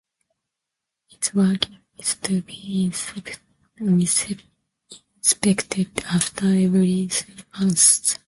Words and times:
Its 1.11 1.31
working 1.31 1.77
is 1.99 2.15
to 2.15 2.41
be 2.41 2.85
inspected 2.85 3.37
after 6.05 6.45
every 6.47 7.07
three 7.07 7.35
months. 7.59 8.17